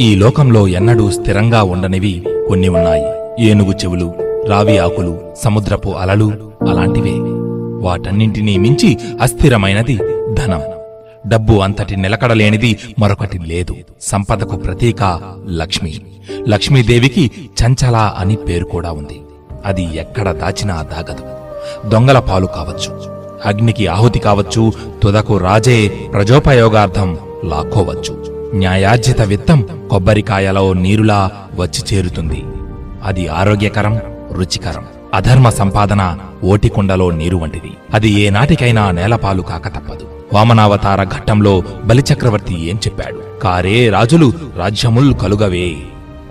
ఈ 0.00 0.14
లోకంలో 0.14 0.68
ఎన్నడూ 0.68 1.10
స్థిరంగా 1.10 1.62
ఉండనివి 1.62 2.26
కొన్ని 2.48 2.68
ఉన్నాయి. 2.68 3.04
ఏనుగు 3.48 3.72
చెవులు 3.72 4.14
రావి 4.48 4.78
ఆకులు 4.78 5.20
సముద్రపు 5.42 5.88
అలలు 5.88 6.52
అలాంటివే. 6.68 7.12
వాటన్నింటినీ 7.86 8.56
మించి 8.56 8.98
అస్థిరమైనది 9.20 9.96
ధనం. 10.32 10.62
డబ్బు 11.26 11.52
అంతటి 11.52 11.96
నిలకడలేనిది 11.96 12.78
మరొకటి 12.98 13.38
లేదు. 13.38 13.76
సంపదకు 14.00 14.56
ప్రతీక 14.56 15.20
లక్ష్మి. 15.48 16.00
లక్ష్మీదేవికి 16.48 17.30
చంచల 17.46 17.96
అని 17.96 18.36
పేరు 18.36 18.64
కూడా 18.64 18.92
ఉంది. 18.92 19.20
అది 19.66 19.82
ఎక్కడ 19.82 20.32
దాచినా 20.32 20.82
దాగదు. 20.82 21.22
దొంగల 21.88 22.18
పాలు 22.18 22.46
కావచ్చు. 22.46 23.00
అగ్నికి 23.44 23.86
ఆహుతి 23.86 24.18
కావచ్చు. 24.18 24.72
తుదకు 25.02 25.36
రాజే 25.36 25.88
ప్రజోపయోగార్థం 26.12 27.18
లాక్కోవచ్చు. 27.44 28.37
న్యాయార్జిత 28.54 29.22
విత్తం 29.22 29.68
కొబ్బరికాయలో 29.90 30.72
నీరులా 30.72 31.30
వచ్చి 31.56 31.96
చేరుతుంది. 31.96 32.44
అది 33.02 33.28
ఆరోగ్యకరం 33.28 34.00
రుచికరం. 34.32 34.84
అధర్మ 35.14 35.50
సంపాదన 35.50 36.18
ఓటికుండలో 36.44 37.10
నీరు 37.10 37.36
వంటిది. 37.36 37.70
అది 37.94 38.10
ఏనాటికైనా 38.10 38.90
నేలపాలు 38.90 39.42
కాక 39.42 39.68
తప్పదు. 39.68 40.06
వామనావతార 40.32 41.04
ఘట్టంలో 41.04 41.62
బలిచక్రవర్తి 41.84 42.68
ఏం 42.68 42.76
చెప్పాడు? 42.76 43.40
కారే 43.42 43.88
రాజులు 43.88 44.32
రాజ్యముల్ 44.56 45.14
కలుగవే. 45.14 45.76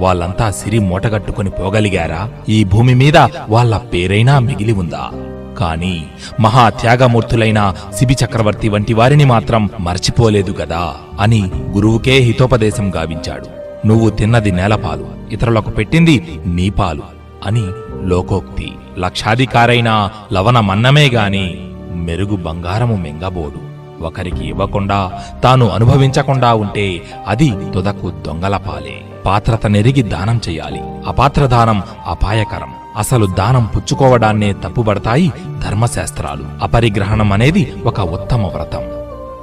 వాళ్ళంతా 0.00 0.50
సిరి 0.50 0.78
మూటగట్టుకుని 0.78 1.50
పోగలిగారా? 1.50 2.30
ఈ 2.48 2.64
భూమి 2.64 2.94
మీద 2.94 3.16
వాళ్ళ 3.48 3.76
పేరైనా 3.76 4.38
మిగిలి 4.38 4.72
ఉందా? 4.72 5.10
కాని 5.58 6.06
మహా 6.40 6.68
త్యాగమూర్తులైన 6.68 7.74
శిబి 7.98 8.16
చక్రవర్తి 8.24 8.68
వంటి 8.68 8.94
వారిని 8.94 9.24
మాత్రం 9.24 9.70
మర్చిపోలేదు 9.80 10.52
గదా 10.52 10.94
అని 11.20 11.50
గురువుకే 11.56 12.16
హితోపదేశం 12.18 12.92
గావించాడు. 12.96 13.46
నువ్వు 13.86 14.10
తిన్నది 14.10 14.52
నేలపాలు 14.52 15.08
ఇతరులకు 15.32 15.70
పెట్టింది 15.70 16.40
నీపాలు 16.46 17.02
అని 17.46 17.66
లోకోక్తి 18.08 18.72
లక్షాధికారైన 18.98 20.10
లవణ 20.32 20.60
మన్నమే 20.60 21.08
గాని 21.08 21.58
మెరుగు 21.92 22.36
బంగారము 22.36 22.96
మెంగబోడు 22.96 23.60
ఒకరికి 24.04 24.44
ఇవ్వకుండా 24.48 25.12
తాను 25.44 25.68
అనుభవించకుండా 25.68 26.54
ఉంటే 26.54 27.02
అది 27.26 27.52
తుదకు 27.74 28.10
దొంగల 28.26 28.56
పాలే. 28.56 29.04
పాత్రత 29.26 29.66
నెరిగి 29.66 30.02
దానం 30.02 30.40
చెయ్యాలి 30.48 30.80
అపాత్ర 31.06 31.46
దానం 31.46 31.82
అపాయకరం. 32.06 32.72
అసలు 32.96 33.26
దానం 33.26 33.64
పుచ్చుకోవడాన్నే 33.76 34.52
తప్పుబడతాయి 34.52 35.32
ధర్మశాస్త్రాలు. 35.66 36.44
అపరిగ్రహణం 36.62 37.32
అనేది 37.32 37.72
ఒక 37.84 38.00
ఉత్తమ 38.00 38.46
వ్రతం. 38.46 38.82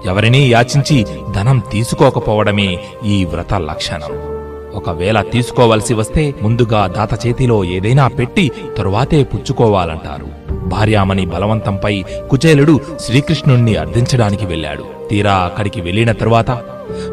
ఎవరినీ 0.06 0.48
యాచించి 0.48 1.06
ధనం 1.36 1.64
తీసుకోకపోవడమే 1.72 2.80
ఈ 3.06 3.26
వ్రత 3.26 3.54
లక్షణం. 3.54 4.38
ఒకవేళ 4.74 5.22
తీసుకోవలసి 5.22 5.94
వస్తే 5.94 6.36
ముందుగా 6.42 6.88
దాత 6.88 7.28
చేతిలో 7.28 7.64
ఏదైనా 7.64 8.08
పెట్టి 8.08 8.52
తరువాతే 8.78 9.24
పుచ్చుకోవాలంటారు. 9.24 10.54
భార్యామణి 10.68 11.26
బలవంతంపై 11.26 12.02
కుచేలుడు 12.02 12.80
శ్రీకృష్ణుణ్ణి 13.00 13.76
అర్థించడానికి 13.76 14.46
వెళ్ళాడు. 14.46 14.86
తీరా 15.10 15.34
అక్కడికి 15.34 15.82
వెళ్ళిన 15.82 16.12
తరువాత 16.12 16.52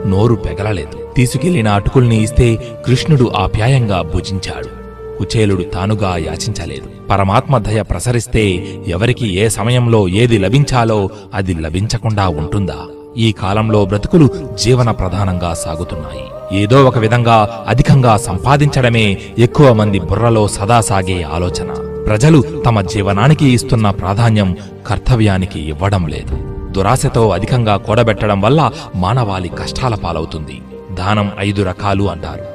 నోరు 0.06 0.34
పెగలలేదు. 0.34 1.14
తీసుకెళ్ళిన 1.16 1.68
అటుకుల్ని 1.68 2.22
ఇస్తే 2.22 2.76
కృష్ణుడు 2.86 3.32
ఆప్యాయంగా 3.36 4.02
భుజించాడు. 4.02 4.83
కుచేలుడు 5.18 5.62
తానుగా 5.62 6.16
యాచించలేదు. 6.16 7.06
పరమాత్మ 7.10 7.58
దయ 7.58 7.82
ప్రసరిస్తే 7.82 8.66
ఎవరికి 8.86 9.34
ఏ 9.34 9.48
సమయంలో 9.48 10.08
ఏది 10.08 10.38
లభించాలో 10.38 11.08
అది 11.34 11.54
లభించకుండా 11.54 12.28
ఉంటుందా? 12.28 12.76
ఈ 13.16 13.32
కాలంలో 13.32 13.84
బ్రతుకులు 13.84 14.28
జీవన 14.64 14.90
ప్రధానంగా 14.90 15.54
సాగుతున్నాయి. 15.54 16.24
ఏదో 16.62 16.84
ఒక 16.84 16.98
విధంగా 16.98 17.64
అధికంగా 17.68 18.16
సంపాదించడమే 18.16 19.18
ఎక్కువ 19.38 19.72
మంది 19.72 19.98
బుర్రలో 19.98 20.48
సదా 20.48 20.80
సాగే 20.80 21.22
ఆలోచన. 21.22 21.72
ప్రజలు 22.06 22.62
తమ 22.66 22.80
జీవనానికి 22.80 23.52
ఇస్తున్న 23.52 23.90
ప్రాధాన్యం 23.90 24.56
కర్తవ్యానికి 24.86 25.60
ఇవ్వడం 25.60 26.06
లేదు. 26.06 26.38
దురాశతో 26.72 27.28
అధికంగా 27.28 27.76
కూడబెట్టడం 27.76 28.40
వల్ల 28.40 28.70
మానవాళి 28.96 29.48
కష్టాల 29.48 29.94
పాలవుతుంది. 29.94 30.62
దానం 30.92 31.30
ఐదు 31.38 31.62
రకాలు 31.62 32.10
అంటారు. 32.10 32.53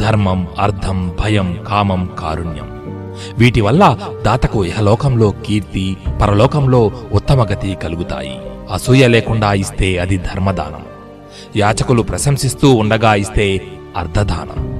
ధర్మం 0.00 0.48
అర్థం 0.58 1.12
భయం 1.20 1.64
కామం 1.68 2.10
కారుణ్యం. 2.18 2.78
వీటి 3.38 3.60
వల్ల 3.60 3.98
దాతకు 4.22 4.64
ఇహలోకంలో 4.64 5.34
కీర్తి 5.46 5.96
పరలోకంలో 6.22 6.90
ఉత్తమగతి 7.12 7.74
కలుగుతాయి. 7.74 8.40
అసూయ 8.72 9.06
లేకుండా 9.06 9.52
ఇస్తే 9.52 9.98
అది 9.98 10.16
ధర్మదానం. 10.16 10.82
యాచకులు 11.56 12.02
ప్రశంసిస్తూ 12.02 12.74
ఉండగా 12.74 13.14
ఇస్తే 13.14 13.62
అర్ధదానం. 13.96 14.78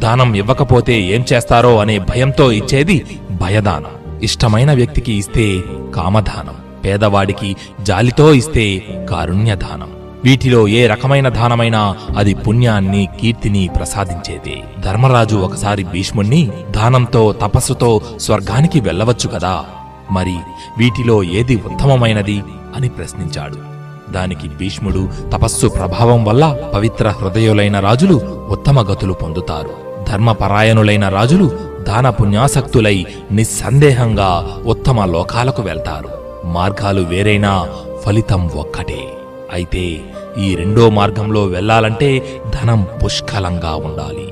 దానం 0.00 0.34
ఇవ్వకపోతే 0.34 1.00
ఏం 1.00 1.24
చేస్తారో 1.32 1.78
అనే 1.78 1.98
భయంతో 1.98 2.52
ఇచ్చేది 2.52 3.04
భయదానం. 3.40 4.20
ఇష్టమైన 4.22 4.74
వ్యక్తికి 4.74 5.12
ఇస్తే 5.12 5.62
కామదానం. 5.94 6.56
పేదవాడికి 6.84 7.56
జాలితో 7.82 8.34
ఇస్తే 8.34 8.84
కారుణ్యదానం. 9.10 9.99
వీటిలో 10.24 10.68
ఏ 10.68 10.86
రకమైన 10.86 11.28
దానమైనా 11.28 11.96
అది 12.16 12.34
పుణ్యాన్ని 12.34 13.08
కీర్తిని 13.20 13.68
ప్రసాదించేదే. 13.76 14.64
ధర్మరాజు 14.80 15.36
ఒకసారి 15.36 15.84
భీష్ముణ్ణి 15.84 16.50
దానంతో 16.70 17.32
తపస్సుతో 17.32 18.00
స్వర్గానికి 18.16 18.80
వెళ్ళవచ్చు 18.80 19.28
కదా? 19.28 19.64
మరి 20.10 20.34
వీటిలో 20.78 21.22
ఏది 21.22 21.56
ఉత్తమమైనది 21.56 22.44
అని 22.76 22.88
ప్రశ్నించాడు. 22.88 23.70
దానికి 24.12 24.48
భీష్ముడు 24.48 25.08
తపస్సు 25.32 25.66
ప్రభావం 25.66 26.24
వల్ల 26.24 26.58
పవిత్ర 26.74 27.08
హృదయులైన 27.08 27.80
రాజులు 27.80 28.46
ఉత్తమ 28.50 28.92
గతులు 28.92 29.12
పొందుతారు. 29.12 30.04
ధర్మపరాయణులైన 30.08 31.08
రాజులు 31.08 31.50
దాన 31.88 32.10
పుణ్యాసక్తులై 32.10 33.06
నిస్సందేహంగా 33.32 34.58
ఉత్తమ 34.66 35.04
లోకాలకు 35.04 35.62
వెళ్తారు. 35.62 36.08
మార్గాలు 36.44 37.02
వేరైనా 37.02 37.68
ఫలితం 38.04 38.48
ఒక్కటే. 38.48 39.08
అయితే 39.52 40.04
ఈ 40.38 40.54
రెండో 40.54 40.90
మార్గంలో 40.90 41.44
వెళ్ళాలంటే 41.44 42.42
ధనం 42.54 42.86
పుష్కలంగా 43.04 43.74
ఉండాలి 43.76 44.28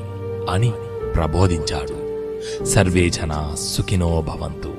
అని 0.51 0.73
ప్రబోధించాడు. 1.15 1.97
సర్వే 2.65 3.09
జన 3.09 3.55
సుఖినో 3.77 4.25
భవంతు. 4.29 4.73